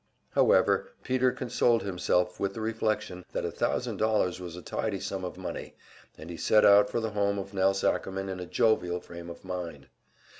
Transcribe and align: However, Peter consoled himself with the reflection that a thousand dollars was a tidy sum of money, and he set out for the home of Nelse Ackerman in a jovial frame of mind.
However, 0.31 0.89
Peter 1.03 1.31
consoled 1.31 1.83
himself 1.83 2.39
with 2.39 2.55
the 2.55 2.59
reflection 2.59 3.23
that 3.33 3.45
a 3.45 3.51
thousand 3.51 3.97
dollars 3.97 4.39
was 4.39 4.55
a 4.55 4.61
tidy 4.63 4.99
sum 4.99 5.23
of 5.23 5.37
money, 5.37 5.75
and 6.17 6.31
he 6.31 6.37
set 6.37 6.65
out 6.65 6.89
for 6.89 6.99
the 6.99 7.11
home 7.11 7.37
of 7.37 7.53
Nelse 7.53 7.83
Ackerman 7.83 8.27
in 8.27 8.39
a 8.39 8.47
jovial 8.47 8.99
frame 8.99 9.29
of 9.29 9.45
mind. 9.45 9.89